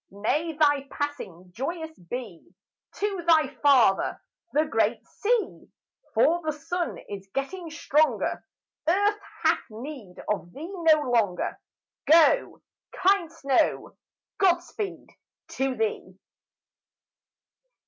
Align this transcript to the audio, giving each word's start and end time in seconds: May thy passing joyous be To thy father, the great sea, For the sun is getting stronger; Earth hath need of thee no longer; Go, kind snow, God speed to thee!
May 0.09 0.53
thy 0.53 0.87
passing 0.89 1.51
joyous 1.53 1.95
be 1.99 2.55
To 2.95 3.21
thy 3.27 3.49
father, 3.61 4.19
the 4.51 4.65
great 4.65 5.07
sea, 5.07 5.69
For 6.15 6.41
the 6.43 6.51
sun 6.53 6.97
is 7.07 7.29
getting 7.35 7.69
stronger; 7.69 8.43
Earth 8.87 9.19
hath 9.43 9.59
need 9.69 10.15
of 10.27 10.51
thee 10.53 10.73
no 10.73 11.01
longer; 11.03 11.55
Go, 12.11 12.63
kind 12.95 13.31
snow, 13.31 13.95
God 14.39 14.61
speed 14.61 15.07
to 15.49 15.75
thee! 15.75 16.17